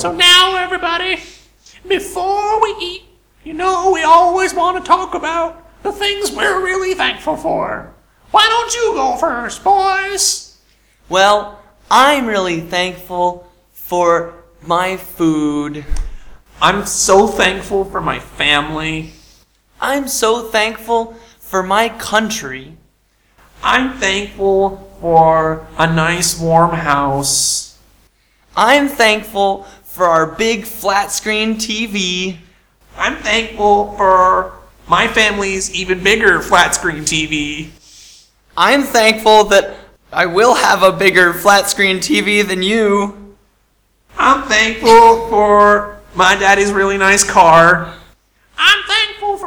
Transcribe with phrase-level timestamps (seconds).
[0.00, 1.20] So now, everybody,
[1.86, 3.02] before we eat,
[3.44, 7.92] you know we always want to talk about the things we're really thankful for.
[8.30, 10.56] Why don't you go first, boys?
[11.10, 11.60] Well,
[11.90, 15.84] I'm really thankful for my food.
[16.62, 19.10] I'm so thankful for my family.
[19.82, 22.78] I'm so thankful for my country.
[23.62, 27.70] I'm thankful for a nice warm house.
[28.56, 32.36] I'm thankful for our big flat screen TV.
[32.96, 34.52] I'm thankful for
[34.86, 37.70] my family's even bigger flat screen TV.
[38.56, 39.76] I'm thankful that
[40.12, 43.34] I will have a bigger flat screen TV than you.
[44.16, 47.92] I'm thankful for my daddy's really nice car.
[48.56, 48.89] I'm thankful for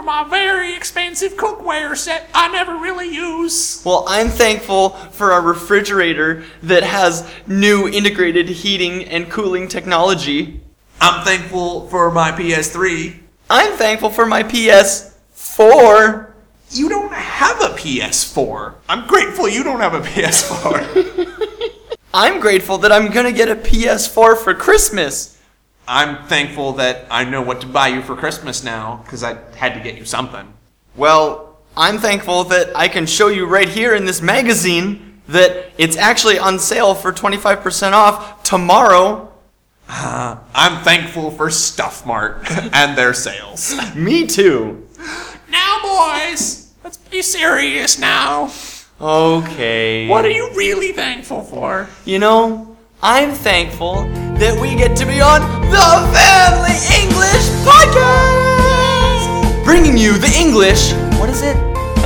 [0.04, 3.82] my very expensive cookware set I never really use.
[3.86, 10.62] Well, I'm thankful for a refrigerator that has new integrated heating and cooling technology.
[11.00, 13.20] I'm thankful for my PS3.
[13.50, 16.32] I'm thankful for my PS4.
[16.72, 18.74] You don't have a PS4.
[18.90, 21.50] I'm grateful you don't have a PS4.
[22.14, 25.33] I'm grateful that I'm gonna get a PS4 for Christmas.
[25.88, 29.74] I'm thankful that I know what to buy you for Christmas now because I had
[29.74, 30.54] to get you something.
[30.96, 35.98] Well, I'm thankful that I can show you right here in this magazine that it's
[35.98, 39.32] actually on sale for 25% off tomorrow.
[39.90, 42.40] Uh, I'm thankful for Stuff Mart
[42.74, 43.74] and their sales.
[43.96, 44.88] Me too.
[45.50, 48.52] Now, boys, let's be serious now.
[49.02, 50.08] Okay.
[50.08, 51.90] What are you really thankful for?
[52.06, 52.73] You know,
[53.06, 54.04] I'm thankful
[54.40, 59.64] that we get to be on the Family English Podcast!
[59.66, 60.94] Bringing you the English.
[61.20, 61.56] What is it?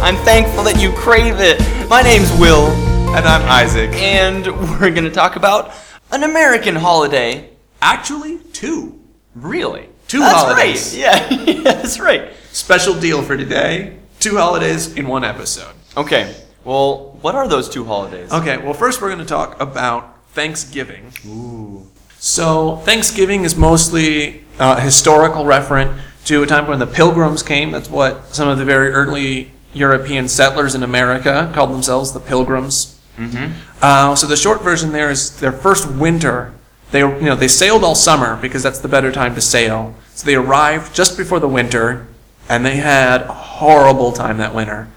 [0.01, 1.59] I'm thankful that you crave it.
[1.89, 2.67] My name's Will,
[3.15, 3.93] And I'm Isaac.
[3.95, 4.47] and
[4.79, 5.71] we're gonna talk about
[6.11, 7.49] an American holiday.
[7.81, 8.99] Actually, two.
[9.35, 9.87] Really?
[10.07, 10.93] Two That's holidays.
[10.95, 10.99] right.
[10.99, 12.31] Yeah, yeah, that's right.
[12.51, 13.97] Special deal for today.
[14.19, 15.75] Two holidays in one episode.
[15.95, 16.33] Okay,
[16.63, 18.31] well, what are those two holidays?
[18.31, 21.11] Okay, well, first we're going to talk about Thanksgiving.
[21.25, 21.87] Ooh.
[22.19, 27.71] So, Thanksgiving is mostly uh, historical referent to a time when the Pilgrims came.
[27.71, 32.99] That's what some of the very early European settlers in America called themselves, the Pilgrims.
[33.17, 33.51] Mm-hmm.
[33.81, 36.53] Uh, so the short version there is their first winter.
[36.91, 39.95] They you know they sailed all summer because that's the better time to sail.
[40.13, 42.05] So they arrived just before the winter,
[42.47, 44.87] and they had a horrible time that winter.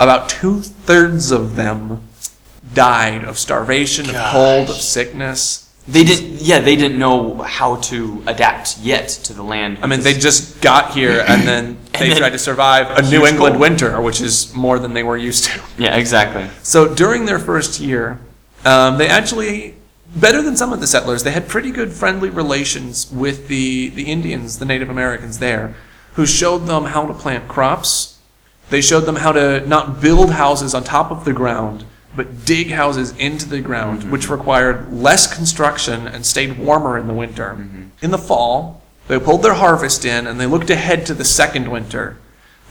[0.00, 2.02] About two thirds of them
[2.74, 5.66] died of starvation, of cold, of sickness.
[5.88, 6.40] They didn't.
[6.42, 9.78] Yeah, they didn't know how to adapt yet to the land.
[9.82, 13.26] I mean, they just got here and then they then tried to survive a New
[13.26, 13.60] England cold.
[13.60, 15.60] winter, which is more than they were used to.
[15.78, 16.48] Yeah, exactly.
[16.62, 18.20] So during their first year,
[18.64, 19.74] um, they actually,
[20.14, 24.04] better than some of the settlers, they had pretty good friendly relations with the, the
[24.04, 25.74] Indians, the Native Americans there,
[26.14, 28.18] who showed them how to plant crops.
[28.68, 31.84] They showed them how to not build houses on top of the ground,
[32.14, 37.14] but dig houses into the ground, which required less construction and stayed warmer in the
[37.14, 37.66] winter.
[38.02, 41.68] In the fall, they pulled their harvest in and they looked ahead to the second
[41.68, 42.18] winter.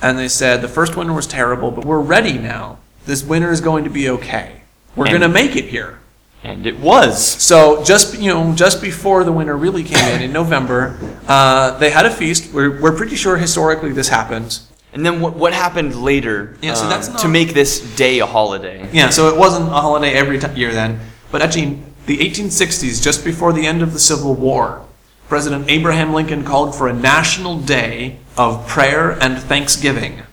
[0.02, 2.80] And they said, the first winter was terrible, but we're ready now.
[3.06, 4.62] This winter is going to be okay.
[4.96, 6.00] We're going to make it here.
[6.44, 7.22] And it was.
[7.22, 11.90] So just you know, just before the winter really came in in November, uh, they
[11.90, 12.54] had a feast.
[12.54, 14.60] We're, we're pretty sure historically this happened.
[14.94, 18.26] And then what, what happened later Yeah, so um, not- to make this day a
[18.26, 18.88] holiday?
[18.92, 21.00] Yeah, so it wasn't a holiday every t- year then,
[21.32, 24.84] but actually the 1860s, just before the end of the Civil War,
[25.28, 30.24] President Abraham Lincoln called for a national day of prayer and thanksgiving.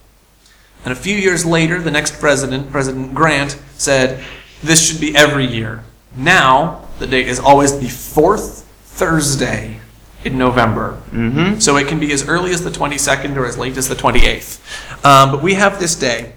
[0.84, 4.24] And a few years later, the next president, President Grant, said
[4.62, 5.84] this should be every year.
[6.16, 9.80] Now, the date is always the fourth Thursday
[10.24, 11.00] in November.
[11.10, 11.60] Mm-hmm.
[11.60, 15.04] So it can be as early as the 22nd or as late as the 28th.
[15.04, 16.32] Um, but we have this day.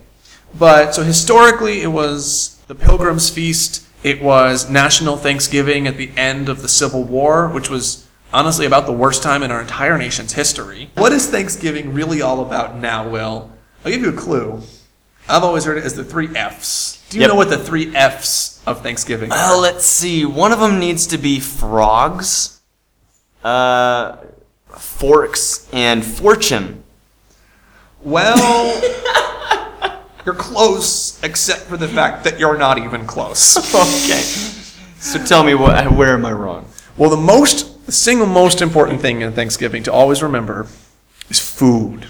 [0.58, 3.86] But so historically, it was the Pilgrims' Feast.
[4.04, 8.86] It was National Thanksgiving at the end of the Civil War, which was honestly about
[8.86, 10.90] the worst time in our entire nation's history.
[10.96, 13.52] What is Thanksgiving really all about now, Will?
[13.84, 14.62] I'll give you a clue.
[15.28, 17.04] I've always heard it as the three F's.
[17.10, 17.30] Do you Yep.
[17.30, 19.36] know what the three F's of Thanksgiving are?
[19.36, 20.26] Well, let's see.
[20.26, 22.59] One of them needs to be frogs,
[23.44, 24.18] uh,
[24.78, 26.84] forks, and fortune.
[28.02, 28.82] Well,
[30.26, 33.58] you're close, except for the fact that you're not even close.
[33.76, 34.22] Okay.
[35.02, 36.66] So tell me, what, where am I wrong?
[36.98, 40.68] Well, the most, the single most important thing in Thanksgiving to always remember
[41.30, 42.08] is food.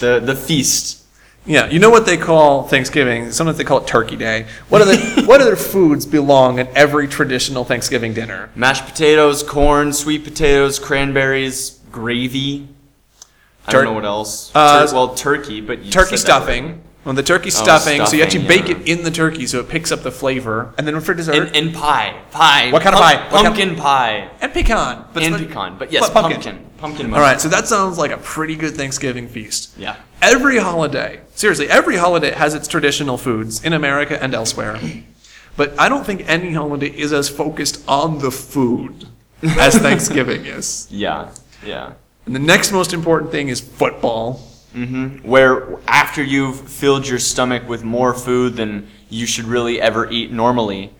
[0.00, 1.03] The the feast.
[1.46, 3.30] Yeah, you know what they call Thanksgiving?
[3.30, 4.46] Sometimes they call it Turkey Day.
[4.70, 4.96] What other
[5.26, 8.50] what other foods belong at every traditional Thanksgiving dinner?
[8.54, 12.68] Mashed potatoes, corn, sweet potatoes, cranberries, gravy.
[13.66, 14.50] I Tur- don't know what else.
[14.54, 16.82] Uh, Tur- well, turkey, but you Turkey said that stuffing.
[17.04, 19.68] Well, the turkey stuffing, so you actually stuffing, bake it in the turkey so it
[19.68, 20.72] picks up the flavor.
[20.78, 22.70] And then for dessert, And, and pie, pie.
[22.72, 23.16] What kind of pie?
[23.30, 25.04] What kind- Pumpkin pie and pecan.
[25.12, 27.14] But and it's- pecan, but yes, but pumpkin, pumpkin.
[27.14, 29.74] All right, so that sounds like a pretty good Thanksgiving feast.
[29.78, 29.96] Yeah.
[30.20, 34.78] Every holiday, seriously, every holiday has its traditional foods in America and elsewhere.
[35.56, 39.08] But I don't think any holiday is as focused on the food
[39.42, 40.86] as Thanksgiving is.
[40.90, 41.30] Yeah,
[41.64, 41.94] yeah.
[42.26, 44.42] And the next most important thing is football.
[44.74, 45.26] Mm-hmm.
[45.26, 50.32] Where after you've filled your stomach with more food than you should really ever eat
[50.32, 50.92] normally,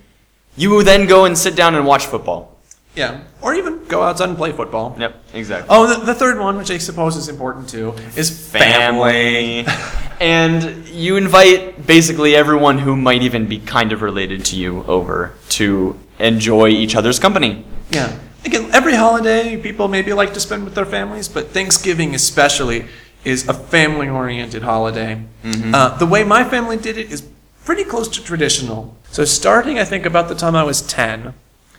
[0.57, 2.54] you then go and sit down and watch football.
[2.95, 3.21] Yeah.
[3.43, 4.97] Or even go outside and play football.
[4.99, 5.67] Yep, exactly.
[5.71, 9.67] Oh, the, the third one, which I suppose is important too, is family.
[10.21, 15.35] and you invite basically everyone who might even be kind of related to you over
[15.51, 17.65] to enjoy each other's company.
[17.91, 18.17] Yeah.
[18.45, 22.87] Again, every holiday people maybe like to spend with their families, but Thanksgiving especially
[23.25, 25.23] is a family oriented holiday.
[25.45, 27.27] Uh, the way my family did it is
[27.65, 28.97] pretty close to traditional.
[29.11, 31.33] So, starting I think about the time I was 10,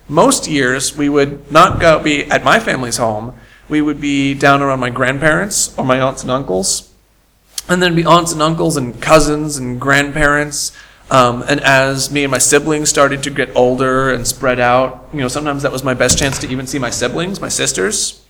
[0.07, 3.33] most years we would not go be at my family's home.
[3.67, 6.91] We would be down around my grandparents or my aunts and uncles.
[7.67, 10.71] And then be aunts and uncles and cousins and grandparents.
[11.09, 15.19] Um, and as me and my siblings started to get older and spread out, you
[15.19, 18.23] know, sometimes that was my best chance to even see my siblings, my sisters.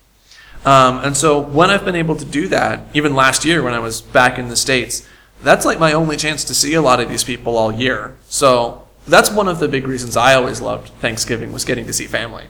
[0.66, 3.80] Um, and so when I've been able to do that, even last year when I
[3.80, 5.08] was back in the States,
[5.44, 8.16] that's like my only chance to see a lot of these people all year.
[8.28, 12.06] So that's one of the big reasons I always loved Thanksgiving was getting to see
[12.08, 12.46] family.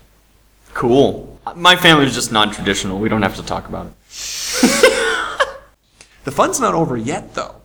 [0.74, 1.40] Cool.
[1.56, 3.00] My family is just non-traditional.
[3.00, 3.94] We don't have to talk about it.
[6.26, 7.56] The fun's not over yet, though.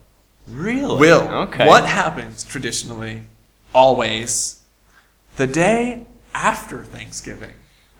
[0.46, 0.98] Really?
[1.00, 1.66] Will, Okay.
[1.66, 3.22] what happens traditionally,
[3.74, 4.60] always,
[5.36, 6.04] the day
[6.34, 7.54] after Thanksgiving?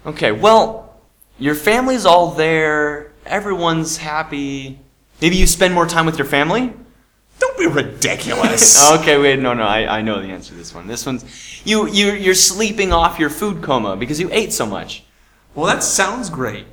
[0.05, 1.01] Okay, well,
[1.39, 3.11] your family's all there.
[3.25, 4.79] Everyone's happy.
[5.23, 6.75] Maybe you spend more time with your family?
[7.57, 8.79] Don't be ridiculous.
[9.01, 10.87] Okay, wait, no, no, I, I know the answer to this one.
[10.87, 11.25] This one's
[11.65, 15.05] you you you're sleeping off your food coma because you ate so much.
[15.55, 16.67] well, that sounds great.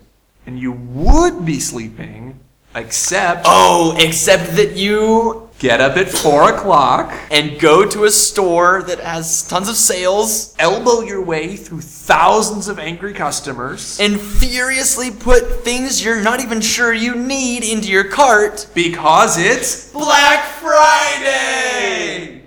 [0.46, 2.40] And you would be sleeping,
[2.74, 8.84] except Oh, except that you get up at 4 o'clock, and go to a store
[8.84, 15.10] that has tons of sales elbow your way through thousands of angry customers, and furiously
[15.12, 18.68] put things you're not even sure you need into your cart.
[18.74, 22.42] because it's Black Friday.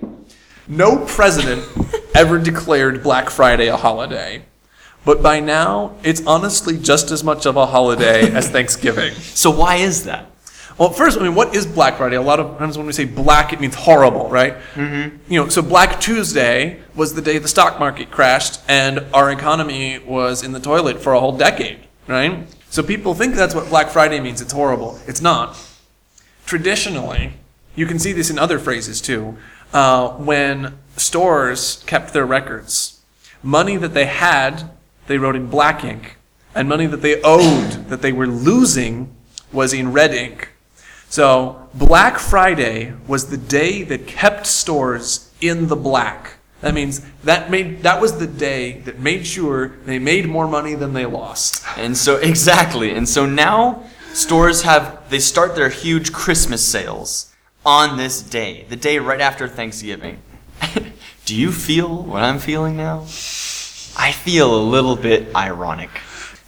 [0.67, 1.65] No president
[2.15, 4.43] ever declared Black Friday a holiday.
[5.03, 9.13] But by now, it's honestly just as much of a holiday as Thanksgiving.
[9.15, 10.27] So why is that?
[10.81, 12.15] Well, first, I mean, what is Black Friday?
[12.15, 14.55] A lot of times when we say black, it means horrible, right?
[14.73, 15.31] Mm-hmm.
[15.31, 19.99] You know, so Black Tuesday was the day the stock market crashed and our economy
[19.99, 22.47] was in the toilet for a whole decade, right?
[22.71, 24.41] So people think that's what Black Friday means.
[24.41, 24.99] It's horrible.
[25.05, 25.55] It's not.
[26.47, 27.33] Traditionally,
[27.75, 29.37] you can see this in other phrases too.
[29.71, 33.01] Uh, when stores kept their records,
[33.43, 34.71] money that they had,
[35.05, 36.17] they wrote in black ink,
[36.55, 39.15] and money that they owed, that they were losing,
[39.51, 40.47] was in red ink.
[41.11, 46.35] So Black Friday was the day that kept stores in the black.
[46.61, 50.73] That means that made that was the day that made sure they made more money
[50.73, 51.65] than they lost.
[51.75, 52.91] And so exactly.
[52.91, 58.77] And so now stores have they start their huge Christmas sales on this day, the
[58.77, 60.17] day right after Thanksgiving.
[61.25, 63.01] Do you feel what I'm feeling now?
[63.97, 65.89] I feel a little bit ironic.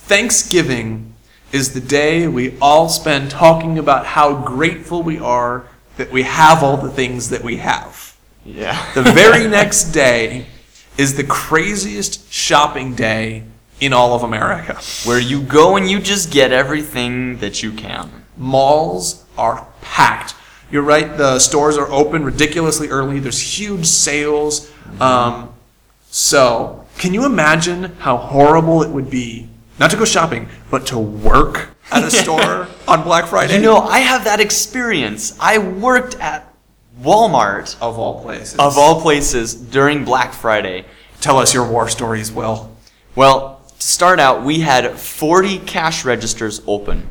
[0.07, 1.12] Thanksgiving
[1.53, 5.65] is the day we all spend talking about how grateful we are
[5.97, 8.17] that we have all the things that we have.
[8.43, 8.91] Yeah.
[8.95, 10.47] The very next day
[10.97, 13.43] is the craziest shopping day
[13.79, 14.79] in all of America.
[15.05, 18.09] where you go and you just get everything that you can.
[18.35, 20.33] Malls are packed.
[20.71, 23.19] You're right, the stores are open ridiculously early.
[23.19, 24.71] There's huge sales.
[24.99, 25.53] Um,
[26.09, 29.49] so, can you imagine how horrible it would be
[29.79, 33.55] not to go shopping, but to work at a store on Black Friday?
[33.55, 35.37] You know, I have that experience.
[35.39, 36.53] I worked at
[37.01, 38.59] Walmart of all places.
[38.59, 40.85] of all places during Black Friday.
[41.21, 42.43] Tell us your war stories, Will.
[42.43, 42.77] Well,
[43.15, 47.09] Well, to start out, we had 40 cash registers open.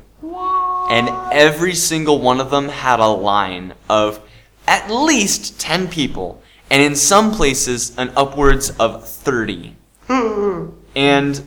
[0.91, 4.21] And every single one of them had a line of
[4.67, 9.77] at least 10 people, and in some places, an upwards of 30.
[10.09, 10.67] Hmm.
[10.95, 11.47] and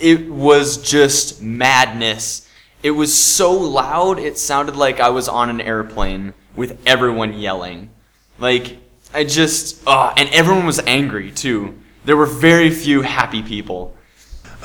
[0.00, 2.48] it was just madness.
[2.82, 7.90] It was so loud, it sounded like I was on an airplane with everyone yelling.
[8.38, 8.78] Like,
[9.12, 11.78] I just, uh, and everyone was angry too.
[12.04, 13.96] There were very few happy people.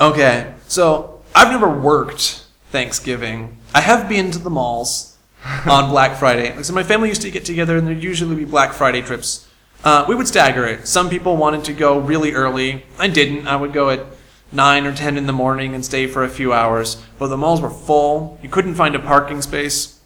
[0.00, 3.58] Okay, so I've never worked Thanksgiving.
[3.74, 5.16] I have been to the malls
[5.66, 6.62] on Black Friday.
[6.62, 9.48] So my family used to get together, and there'd usually be Black Friday trips.
[9.82, 10.88] Uh, we would stagger it.
[10.88, 12.84] Some people wanted to go really early.
[12.98, 13.46] I didn't.
[13.46, 14.06] I would go at
[14.54, 17.02] nine or ten in the morning and stay for a few hours.
[17.18, 18.38] But the malls were full.
[18.42, 20.00] You couldn't find a parking space.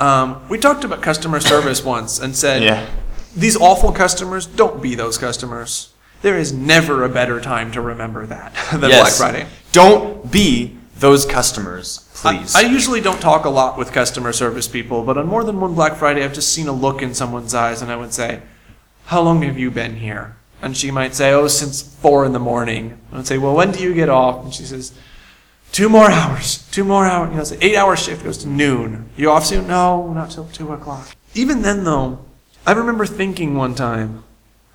[0.00, 2.86] Um, we talked about customer service once and said, Yeah.
[3.34, 5.92] these awful customers, don't be those customers.
[6.22, 9.46] There is never a better time to remember that than Black Friday.
[9.72, 12.54] Don't be those customers, please.
[12.54, 15.60] I, I usually don't talk a lot with customer service people, but on more than
[15.60, 18.40] one Black Friday, I've just seen a look in someone's eyes, and I would say,
[19.06, 22.38] "How long have you been here?" And she might say, "Oh, since four in the
[22.38, 24.92] morning." I would say, "Well, when do you get off?" And she says,
[25.76, 26.66] Two more hours.
[26.70, 27.30] Two more hours.
[27.32, 29.10] You know, the eight-hour shift goes to noon.
[29.14, 29.66] You off soon?
[29.68, 31.14] No, not till two o'clock.
[31.34, 32.20] Even then, though,
[32.66, 34.24] I remember thinking one time,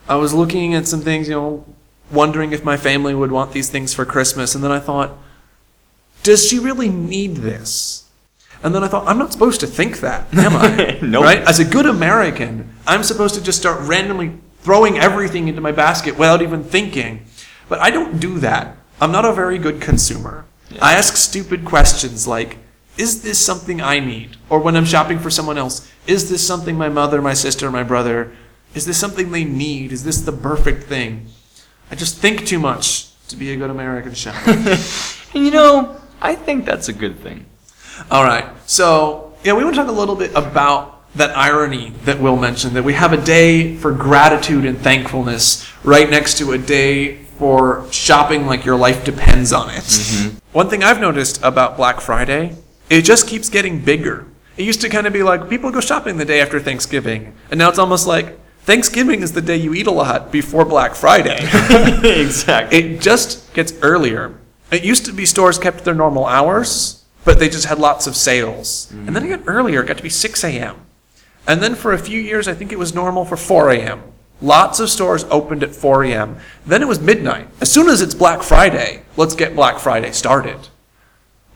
[0.07, 1.65] I was looking at some things, you know,
[2.11, 5.17] wondering if my family would want these things for Christmas, and then I thought,
[6.21, 8.07] does she really need this?
[8.63, 10.99] And then I thought, I'm not supposed to think that, am I?
[11.01, 11.23] Nope.
[11.23, 11.39] Right?
[11.39, 16.17] As a good American, I'm supposed to just start randomly throwing everything into my basket
[16.17, 17.25] without even thinking.
[17.69, 18.77] But I don't do that.
[18.99, 20.45] I'm not a very good consumer.
[20.81, 22.57] I ask stupid questions like,
[22.97, 24.37] is this something I need?
[24.49, 27.83] Or when I'm shopping for someone else, is this something my mother, my sister, my
[27.83, 28.31] brother,
[28.73, 29.91] is this something they need?
[29.91, 31.27] Is this the perfect thing?
[31.89, 34.77] I just think too much to be a good American shopper.
[35.33, 37.45] And you know, I think that's a good thing.
[38.09, 38.45] All right.
[38.65, 42.75] So, yeah, we want to talk a little bit about that irony that Will mentioned
[42.75, 47.85] that we have a day for gratitude and thankfulness right next to a day for
[47.91, 49.83] shopping like your life depends on it.
[49.83, 50.37] Mm-hmm.
[50.51, 52.55] One thing I've noticed about Black Friday,
[52.89, 54.27] it just keeps getting bigger.
[54.57, 57.57] It used to kind of be like people go shopping the day after Thanksgiving, and
[57.57, 61.39] now it's almost like Thanksgiving is the day you eat a lot before Black Friday.
[62.21, 62.77] exactly.
[62.77, 64.37] It just gets earlier.
[64.71, 68.15] It used to be stores kept their normal hours, but they just had lots of
[68.15, 68.87] sales.
[68.87, 69.07] Mm-hmm.
[69.07, 70.75] And then it got earlier, it got to be 6 a.m.
[71.47, 74.03] And then for a few years, I think it was normal for 4 a.m.
[74.41, 76.37] Lots of stores opened at 4 a.m.
[76.65, 77.47] Then it was midnight.
[77.61, 80.69] As soon as it's Black Friday, let's get Black Friday started.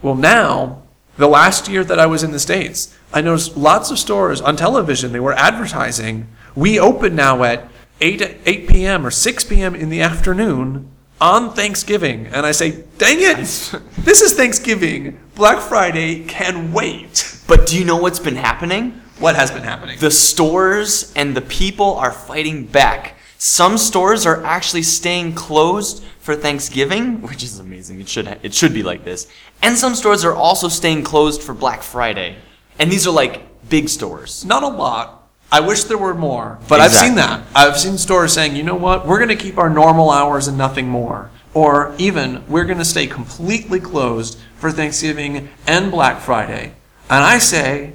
[0.01, 0.84] Well, now,
[1.18, 4.56] the last year that I was in the States, I noticed lots of stores on
[4.56, 7.70] television, they were advertising, we open now at
[8.01, 9.06] 8, 8 p.m.
[9.06, 9.74] or 6 p.m.
[9.74, 12.27] in the afternoon on Thanksgiving.
[12.27, 13.38] And I say, dang it,
[14.00, 15.20] this is Thanksgiving.
[15.34, 17.39] Black Friday can wait.
[17.48, 19.01] But do you know what's been happening?
[19.19, 19.98] What has been happening?
[20.00, 23.15] The stores and the people are fighting back.
[23.38, 28.01] Some stores are actually staying closed for Thanksgiving, which is amazing.
[28.01, 29.27] It should it should be like this.
[29.62, 32.38] And some stores are also staying closed for Black Friday.
[32.79, 34.43] And these are like big stores.
[34.45, 35.22] Not a lot.
[35.51, 37.45] I wish there were more, but I've seen that.
[37.55, 40.57] I've seen stores saying, you know what, we're going to keep our normal hours and
[40.57, 41.29] nothing more.
[41.53, 46.74] Or even, we're going to stay completely closed for Thanksgiving and Black Friday.
[47.10, 47.93] And I say,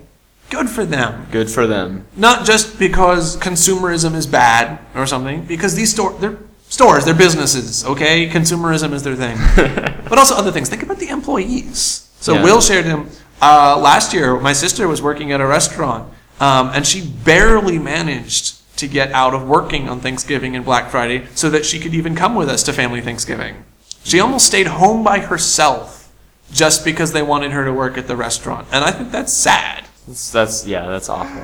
[0.51, 1.27] good for them.
[1.31, 2.07] Good for them.
[2.17, 6.39] Not just because consumerism is bad or something, because these store, they're
[6.69, 8.29] stores, they're businesses, okay?
[8.29, 9.39] Consumerism is their thing.
[10.09, 10.69] but also other things.
[10.69, 12.09] Think about the employees.
[12.21, 12.45] So Yeah.
[12.45, 13.09] Will shared him.
[13.43, 18.57] Uh, last year, my sister was working at a restaurant, um, and she barely managed
[18.77, 22.15] to get out of working on Thanksgiving and Black Friday so that she could even
[22.15, 23.65] come with us to family Thanksgiving.
[24.05, 26.11] She almost stayed home by herself
[26.53, 28.67] just because they wanted her to work at the restaurant.
[28.73, 29.85] And I think that's sad.
[30.07, 31.43] That's, that's yeah, that's awful.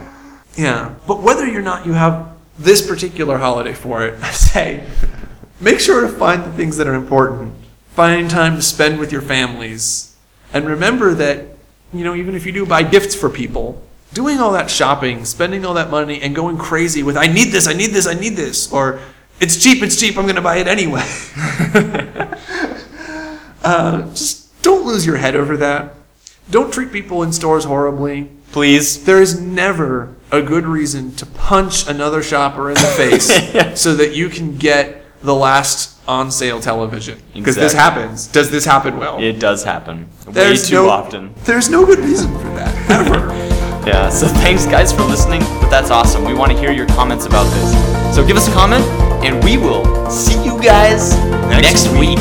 [0.56, 4.86] Yeah, but whether or not you have this particular holiday for it, I say,
[5.60, 7.54] make sure to find the things that are important.
[7.90, 10.14] Find time to spend with your families.
[10.52, 11.46] And remember that,
[11.92, 13.82] you know, even if you do buy gifts for people,
[14.12, 17.66] doing all that shopping, spending all that money, and going crazy with, I need this,
[17.66, 19.00] I need this, I need this, or
[19.40, 21.02] it's cheap, it's cheap, I'm going to buy it anyway.
[23.62, 25.94] uh, just don't lose your head over that.
[26.50, 28.30] Don't treat people in stores horribly.
[28.52, 29.04] Please.
[29.04, 33.26] There is never a good reason to punch another shopper in the face
[33.80, 37.20] so that you can get the last on sale television.
[37.34, 38.26] Because this happens.
[38.28, 39.18] Does this happen, Will?
[39.20, 40.08] It does happen.
[40.28, 41.34] There's Way too no- often.
[41.44, 43.34] There's no good reason for that, ever.
[43.86, 46.24] Yeah, so thanks guys for listening, but that's awesome.
[46.24, 48.16] We want to hear your comments about this.
[48.16, 48.84] So give us a comment,
[49.24, 51.16] and we will see you guys
[51.50, 52.18] next, week.